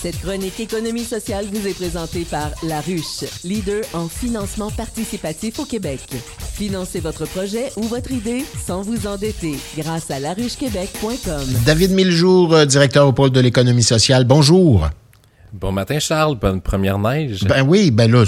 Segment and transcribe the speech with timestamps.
[0.00, 5.64] Cette chronique économie sociale vous est présentée par La Ruche, leader en financement participatif au
[5.64, 5.98] Québec.
[6.54, 11.42] Financez votre projet ou votre idée sans vous endetter grâce à laruchequebec.com.
[11.66, 14.22] David Miljour, euh, directeur au pôle de l'économie sociale.
[14.22, 14.88] Bonjour.
[15.52, 16.36] Bon matin, Charles.
[16.36, 17.42] Bonne première neige.
[17.42, 18.24] Ben oui, ben là,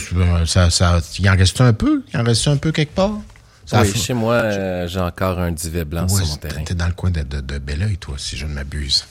[0.47, 2.03] ça, ça, il en reste un peu.
[2.13, 3.19] Il en reste un peu quelque part.
[3.65, 6.65] Ça oui, chez moi, euh, j'ai encore un duvet blanc sur mon terrain.
[6.65, 9.05] T'es dans le coin de, de, de Belleuil, toi, si je ne m'abuse.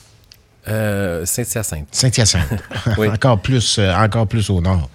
[0.68, 1.88] Euh, Saint-Hyacinthe.
[1.90, 2.62] Saint-Hyacinthe.
[2.98, 4.90] encore, plus, euh, encore plus au nord.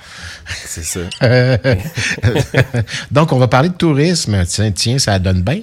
[0.47, 0.99] C'est ça.
[3.11, 4.43] Donc, on va parler de tourisme.
[4.45, 5.61] Tiens, tiens ça donne bien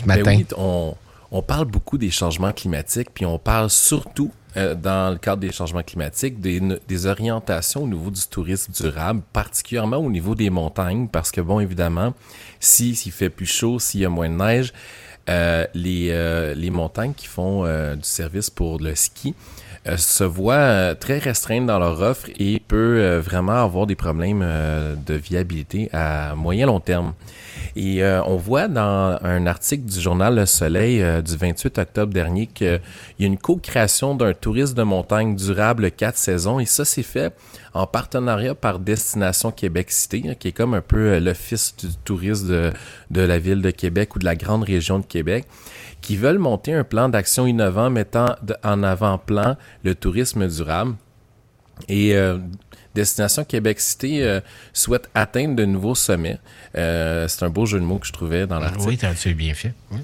[0.00, 0.36] ce ben matin.
[0.36, 0.94] oui, on,
[1.30, 5.52] on, parle beaucoup des changements climatiques, puis on parle surtout, euh, dans le cadre des
[5.52, 11.06] changements climatiques, des, des, orientations au niveau du tourisme durable, particulièrement au niveau des montagnes,
[11.06, 12.14] parce que, bon, évidemment,
[12.58, 14.72] s'il fait plus chaud, s'il y a moins de neige,
[15.74, 19.34] les, euh, les montagnes qui font euh, du service pour le ski
[19.96, 24.44] se voient très restreintes dans leur offre et peut vraiment avoir des problèmes
[25.06, 27.14] de viabilité à moyen long terme.
[27.76, 32.80] Et on voit dans un article du journal Le Soleil du 28 octobre dernier qu'il
[33.18, 37.34] y a une co-création d'un tourisme de montagne durable quatre saisons et ça c'est fait
[37.74, 41.94] en partenariat par Destination Québec Cité, hein, qui est comme un peu euh, l'office du
[42.04, 42.72] tourisme de,
[43.10, 45.44] de la ville de Québec ou de la grande région de Québec,
[46.00, 48.34] qui veulent monter un plan d'action innovant mettant
[48.64, 50.94] en avant-plan le tourisme durable.
[51.88, 52.38] Et euh,
[52.94, 54.40] Destination Québec Cité euh,
[54.72, 56.38] souhaite atteindre de nouveaux sommets.
[56.74, 58.86] c'est un beau jeu de mots que je trouvais dans l'article.
[58.86, 59.72] Oui, tu bien fait.
[59.90, 60.00] Oui,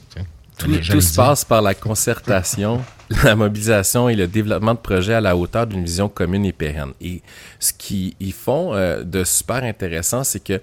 [0.59, 2.83] tout, tout se passe par la concertation,
[3.25, 6.93] la mobilisation et le développement de projets à la hauteur d'une vision commune et pérenne.
[7.01, 7.23] Et
[7.61, 10.61] ce qu'ils font euh, de super intéressant, c'est que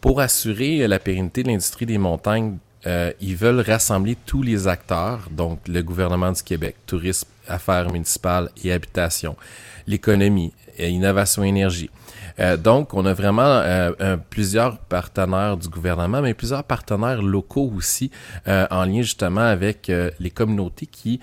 [0.00, 5.28] pour assurer la pérennité de l'industrie des montagnes, euh, ils veulent rassembler tous les acteurs,
[5.30, 9.36] donc le gouvernement du Québec, tourisme, affaires municipales et habitation,
[9.86, 11.90] l'économie, innovation énergie,
[12.40, 18.10] euh, donc, on a vraiment euh, plusieurs partenaires du gouvernement, mais plusieurs partenaires locaux aussi,
[18.48, 21.20] euh, en lien justement avec les communautés qui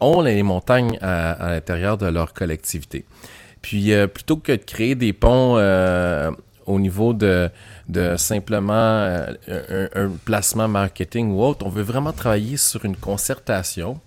[0.00, 3.04] ont les montagnes à, l'intérieur de leur collectivité.
[3.60, 5.56] Puis, plutôt que de créer des ponts
[6.66, 7.50] au niveau de,
[7.88, 9.26] de simplement un,
[9.94, 14.00] un, placement marketing ou autre, on veut vraiment travailler sur une concertation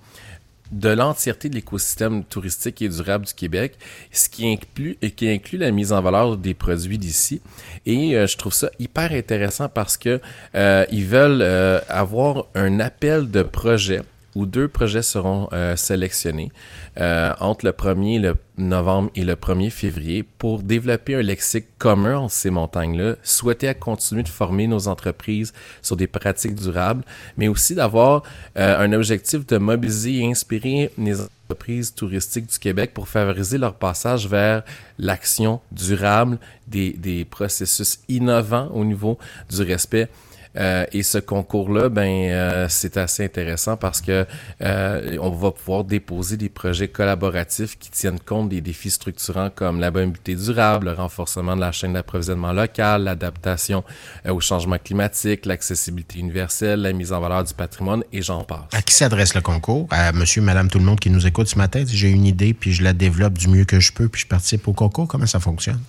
[0.72, 3.78] de l'entièreté de l'écosystème touristique et durable du Québec,
[4.12, 7.42] ce qui inclut, qui inclut la mise en valeur des produits d'ici.
[7.86, 10.20] Et euh, je trouve ça hyper intéressant parce que
[10.56, 14.02] euh, ils veulent euh, avoir un appel de projet
[14.36, 16.52] où deux projets seront euh, sélectionnés
[17.00, 22.34] euh, entre le 1er novembre et le 1er février pour développer un lexique commun entre
[22.34, 27.04] ces montagnes-là, souhaiter à continuer de former nos entreprises sur des pratiques durables,
[27.38, 28.24] mais aussi d'avoir
[28.58, 33.76] euh, un objectif de mobiliser et inspirer les entreprises touristiques du Québec pour favoriser leur
[33.76, 34.64] passage vers
[35.00, 39.18] l'action durable, des processus innovants au niveau
[39.50, 40.10] du respect
[40.58, 44.26] euh, et ce concours-là, ben, euh, c'est assez intéressant parce que
[44.62, 49.80] euh, on va pouvoir déposer des projets collaboratifs qui tiennent compte des défis structurants comme
[49.80, 53.84] la mobilité durable, le renforcement de la chaîne d'approvisionnement locale, l'adaptation
[54.28, 58.60] au changement climatique, l'accessibilité universelle, la mise en valeur du patrimoine et j'en passe.
[58.74, 59.88] À qui s'adresse le concours?
[59.92, 61.84] À monsieur, madame, tout le monde qui nous écoute ce matin.
[61.86, 64.28] Si j'ai une idée puis je la développe du mieux que je peux puis je
[64.28, 65.80] participe au concours, comment ça fonctionne?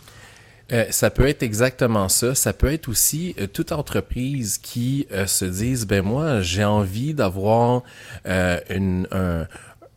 [0.72, 2.34] Euh, ça peut être exactement ça.
[2.34, 7.15] Ça peut être aussi euh, toute entreprise qui euh, se dise, ben moi, j'ai envie
[7.15, 7.82] d'avoir
[8.71, 9.47] une, un,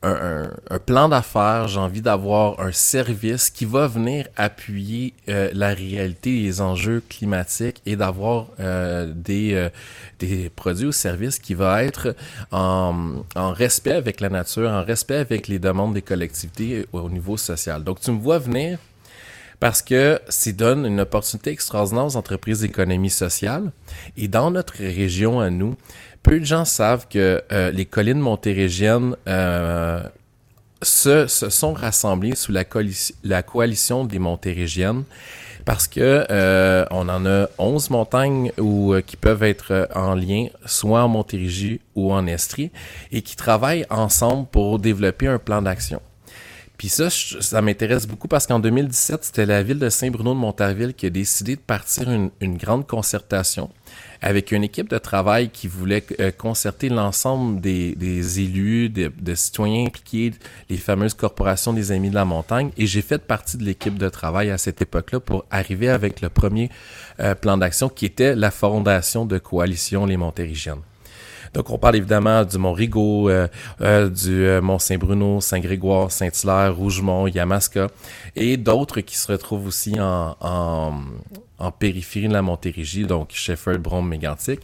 [0.04, 6.32] un, un, plan d'affaires, j'ai envie d'avoir un service qui va venir appuyer la réalité
[6.42, 8.48] les enjeux climatiques et d'avoir
[9.08, 9.70] des,
[10.20, 12.16] des produits ou services qui va être
[12.52, 17.36] en, en respect avec la nature, en respect avec les demandes des collectivités au niveau
[17.38, 17.84] social.
[17.84, 18.78] Donc, tu me vois venir
[19.60, 23.72] parce que ça donne une opportunité extraordinaire aux entreprises d'économie sociale.
[24.16, 25.76] Et dans notre région à nous,
[26.24, 30.02] peu de gens savent que euh, les collines montérégiennes euh,
[30.82, 35.04] se, se, sont rassemblées sous la, coalition des montérégiennes
[35.66, 41.04] parce que euh, on en a 11 montagnes où, qui peuvent être en lien soit
[41.04, 42.72] en Montérégie ou en Estrie
[43.12, 46.02] et qui travaillent ensemble pour développer un plan d'action.
[46.80, 50.94] Puis ça, ça m'intéresse beaucoup parce qu'en 2017, c'était la ville de Saint-Bruno de Montarville
[50.94, 53.70] qui a décidé de partir une, grande concertation
[54.22, 59.36] avec une équipe de travail qui voulait euh, concerter l'ensemble des, des, élus, de, de,
[59.36, 60.32] citoyens impliqués,
[60.70, 62.72] les fameuses corporations des Amis de la Montagne.
[62.78, 66.30] Et j'ai fait partie de l'équipe de travail à cette époque-là pour arriver avec le
[66.30, 66.70] premier
[67.20, 70.89] euh, plan d'action qui était la fondation de Coalition Les Montérégiennes.
[71.54, 73.48] Donc, on parle évidemment du Mont Rigaud, euh,
[73.82, 77.88] euh, du euh, Mont Saint-Bruno, Saint-Grégoire, Saint-Hilaire, Rougemont, Yamaska
[78.36, 80.94] et d'autres qui se retrouvent aussi en,
[81.80, 84.62] périphérie de la Montérégie, donc Shefford, Brome, Mégantic.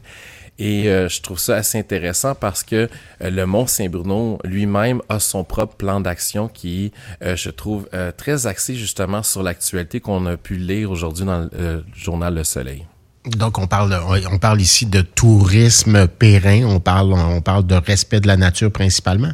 [0.58, 2.88] Et je trouve ça assez intéressant parce que
[3.20, 8.76] le Mont Saint-Bruno lui-même a son propre plan d'action qui, euh, je trouve, très axé
[8.76, 12.86] justement sur l'actualité qu'on a pu lire aujourd'hui dans le journal Le Soleil.
[13.28, 13.98] Donc, on parle,
[14.32, 18.72] on parle ici de tourisme périn, on parle, on parle de respect de la nature
[18.72, 19.32] principalement.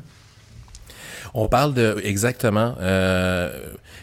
[1.34, 2.76] On parle de exactement.
[2.80, 3.52] Euh,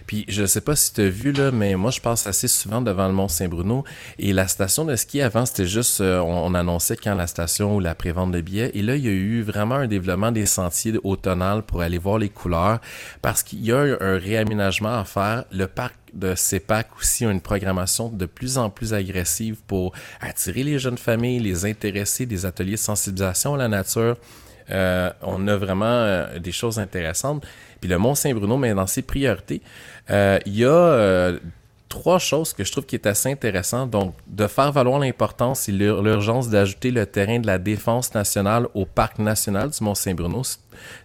[0.06, 2.80] puis je sais pas si tu as vu là, mais moi je passe assez souvent
[2.80, 3.84] devant le Mont Saint-Bruno
[4.19, 7.80] et la station de ski avant c'était juste euh, on, annonçait quand la station ou
[7.80, 10.94] la prévente de billets et là il y a eu vraiment un développement des sentiers
[11.04, 12.80] automnales pour aller voir les couleurs
[13.20, 15.44] parce qu'il y a un réaménagement à faire.
[15.52, 20.62] Le parc de CEPAC aussi a une programmation de plus en plus agressive pour attirer
[20.62, 24.16] les jeunes familles, les intéresser, des ateliers de sensibilisation à la nature.
[24.70, 27.44] Euh, on a vraiment euh, des choses intéressantes.
[27.81, 29.62] Puis le Mont-Saint-Bruno, mais dans ses priorités,
[30.11, 31.38] euh, il y a
[31.88, 33.87] trois choses que je trouve qui est assez intéressant.
[33.87, 38.85] Donc, de faire valoir l'importance et l'urgence d'ajouter le terrain de la défense nationale au
[38.85, 40.43] parc national du Mont-Saint-Bruno.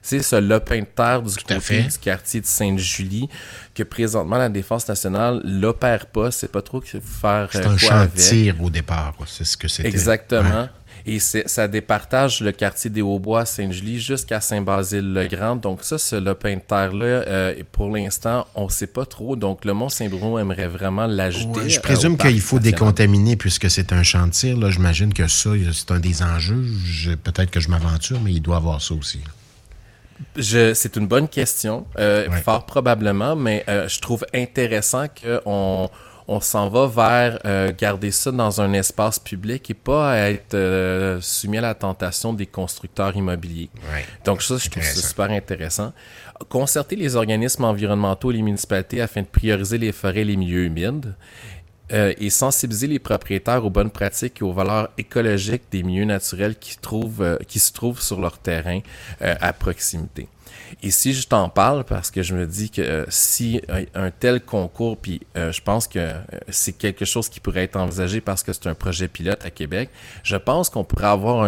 [0.02, 3.30] C'est ce lopin de terre du côté du quartier de Sainte-Julie
[3.74, 6.32] que présentement la défense nationale l'opère pas.
[6.32, 7.50] C'est pas trop faire.
[7.52, 9.16] C'est un chantier au départ.
[9.26, 9.90] C'est ce que c'était.
[9.90, 10.68] Exactement.
[11.06, 15.58] Et ça départage le quartier des Hauts-Bois, Saint-Julie, jusqu'à Saint-Basile-le-Grand.
[15.58, 19.36] Donc ça, ce lopin de terre-là, euh, pour l'instant, on ne sait pas trop.
[19.36, 21.70] Donc le Mont-Saint-Bruno aimerait vraiment l'ajouter.
[21.70, 24.56] je présume qu'il faut décontaminer puisque c'est un chantier.
[24.56, 26.66] Là, j'imagine que ça, c'est un des enjeux.
[27.24, 29.20] Peut-être que je m'aventure, mais il doit avoir ça aussi.
[30.40, 35.90] C'est une bonne question, euh, fort probablement, mais euh, je trouve intéressant qu'on
[36.28, 41.20] on s'en va vers euh, garder ça dans un espace public et pas être euh,
[41.22, 43.70] soumis à la tentation des constructeurs immobiliers.
[44.26, 45.94] Donc ça, je trouve ça super intéressant.
[46.50, 50.66] Concerter les organismes environnementaux et les municipalités afin de prioriser les forêts et les milieux
[50.66, 51.16] humides.
[51.92, 56.56] Euh, et sensibiliser les propriétaires aux bonnes pratiques et aux valeurs écologiques des milieux naturels
[56.56, 58.80] qui, trouvent, qui se trouvent sur leur terrain
[59.20, 60.28] à proximité.
[60.82, 63.62] Et si je t'en parle, parce que je me dis que euh, si
[63.94, 66.14] un, tel concours, puis euh, je pense que euh,
[66.50, 69.90] c'est quelque chose qui pourrait être envisagé parce que c'est un projet pilote à Québec,
[70.24, 71.46] je pense qu'on pourrait avoir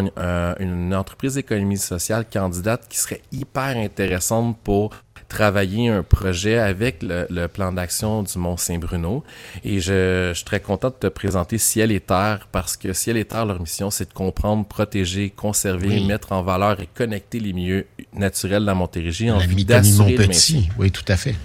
[0.60, 4.92] une entreprise d'économie sociale candidate qui serait hyper intéressante pour
[5.28, 9.24] travailler un projet avec le, plan d'action du Mont-Saint-Bruno.
[9.63, 13.25] Et je, suis très content de te présenter Ciel et Terre parce que Ciel et
[13.25, 17.88] Terre, leur mission, c'est de comprendre, protéger, conserver, mettre en valeur et connecter les milieux
[18.13, 20.62] naturels de la Montérégie en vue d'assurer le maintien.
[20.77, 21.36] Oui, tout à fait.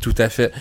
[0.00, 0.52] Tout à fait.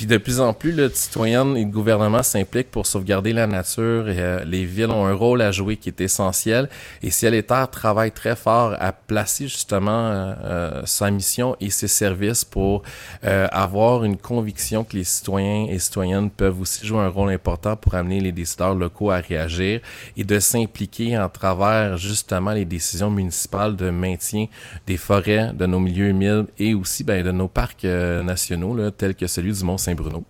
[0.00, 4.08] Puis de plus en plus, le citoyen et le gouvernement s'impliquent pour sauvegarder la nature.
[4.08, 6.70] Et, euh, les villes ont un rôle à jouer qui est essentiel.
[7.02, 11.68] Et Ciel et Terre travaille très fort à placer justement euh, euh, sa mission et
[11.68, 12.82] ses services pour
[13.22, 17.94] avoir une conviction que les citoyens et citoyennes peuvent aussi jouer un rôle important pour
[17.94, 19.80] amener les décideurs locaux à réagir
[20.16, 24.46] et de s'impliquer en travers justement les décisions municipales de maintien
[24.86, 29.14] des forêts, de nos milieux humides et aussi ben, de nos parcs nationaux là, tels
[29.14, 30.24] que celui du Mont-Saint bruno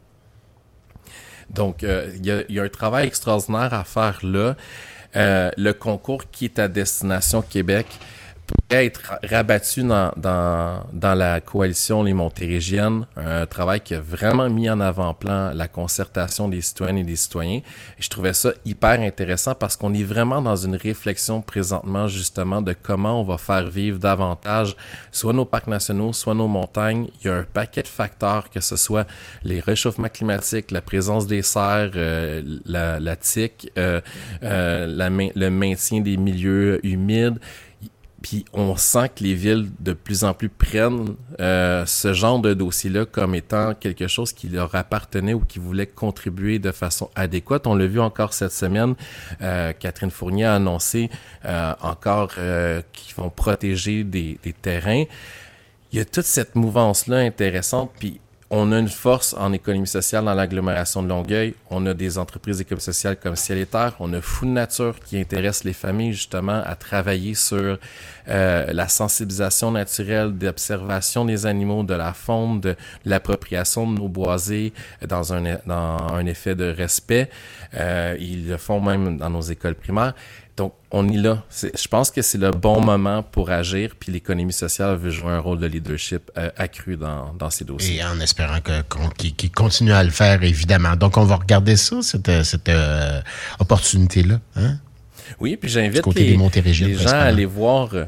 [1.50, 4.56] Donc, euh, il y, a un travail extraordinaire à faire là.
[5.16, 7.86] Euh, le concours qui est à destination Québec
[8.70, 14.70] être rabattu dans, dans, dans, la coalition Les Montérégiennes, un travail qui a vraiment mis
[14.70, 17.60] en avant-plan la concertation des citoyennes et des citoyens.
[17.98, 22.74] Je trouvais ça hyper intéressant parce qu'on est vraiment dans une réflexion présentement justement de
[22.80, 24.76] comment on va faire vivre davantage
[25.12, 27.08] soit nos parcs nationaux, soit nos montagnes.
[27.20, 29.06] Il y a un paquet de facteurs, que ce soit
[29.44, 34.00] les réchauffements climatiques, la présence des serres, euh, la, la tique, euh,
[34.42, 34.86] euh,
[35.34, 37.38] le maintien des milieux humides
[38.22, 42.52] puis on sent que les villes de plus en plus prennent euh, ce genre de
[42.52, 47.66] dossier-là comme étant quelque chose qui leur appartenait ou qui voulait contribuer de façon adéquate.
[47.66, 48.94] On l'a vu encore cette semaine.
[49.40, 51.08] Euh, Catherine Fournier a annoncé
[51.46, 52.34] euh, encore
[52.92, 55.04] qu'ils vont protéger des, des, terrains.
[55.92, 57.90] Il y a toute cette mouvance-là intéressante.
[57.98, 58.20] Puis
[58.52, 61.54] on a une force en économie sociale dans l'agglomération de Longueuil.
[61.70, 63.94] On a des entreprises d'économie sociale comme Ciel et Terre.
[64.00, 67.78] On a Food Nature qui intéresse les familles justement à travailler sur
[68.28, 74.72] euh, la sensibilisation naturelle, d'observation des animaux, de la faune, de, l'appropriation de nos boisés
[75.06, 77.30] dans un, dans un effet de respect.
[77.74, 80.14] Euh, ils le font même dans nos écoles primaires.
[80.60, 81.42] Donc, on y là.
[81.50, 85.38] Je pense que c'est le bon moment pour agir, puis l'économie sociale veut jouer un
[85.38, 87.96] rôle de leadership euh, accru dans, dans, ces dossiers.
[87.96, 88.58] Et en espérant
[89.16, 90.96] qu'il continue à le faire, évidemment.
[90.96, 93.22] Donc, on va regarder ça, cette, cette euh,
[93.58, 94.38] opportunité-là.
[94.56, 94.76] Hein?
[95.40, 97.94] Oui, puis j'invite les, les, gens à aller voir...
[97.94, 98.04] Euh,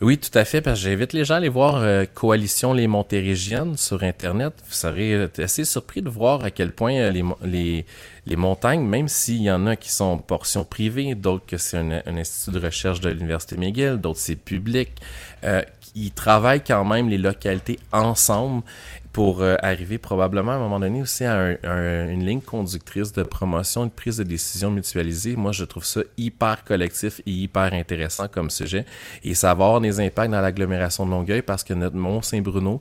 [0.00, 3.76] oui, tout à fait, parce que j'invite les gens à aller voir Coalition Les Montérégiennes
[3.76, 4.52] sur Internet.
[4.66, 7.84] Vous serez assez surpris de voir à quel point les, les,
[8.28, 12.16] les montagnes, même s'il y en a qui sont portions privées, d'autres que c'est un,
[12.16, 14.90] institut de recherche de l'Université McGill, d'autres c'est public,
[15.44, 15.62] euh,
[15.94, 18.62] ils travaillent quand même les localités ensemble
[19.12, 23.86] pour euh, arriver probablement à un moment donné aussi à une ligne conductrice de promotion
[23.86, 25.34] de prise de décision mutualisée.
[25.34, 28.84] Moi, je trouve ça hyper collectif et hyper intéressant comme sujet.
[29.24, 32.80] Et ça va avoir des impacts dans l'agglomération de Longueuil parce que notre Mont-Saint-Bruno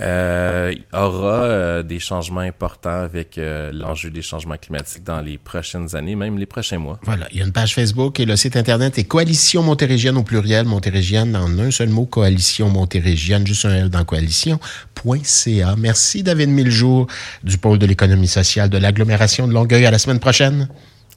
[0.00, 3.40] euh, aura euh, des changements importants avec
[3.72, 6.98] l'enjeu des changements climatiques dans les prochaines années, même les prochains mois.
[7.02, 10.22] Voilà, il y a une page Facebook et le site Internet est Coalition Montérégienne au
[10.22, 15.74] pluriel, Montérégienne en un seul mot, Coalition Montérégienne, juste un L dans coalition.ca.
[15.76, 17.06] Merci, David Miljour,
[17.42, 19.86] du pôle de l'économie sociale de l'agglomération de Longueuil.
[19.86, 20.68] À la semaine prochaine.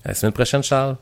[0.04, 0.98] À la semaine prochaine, Charles.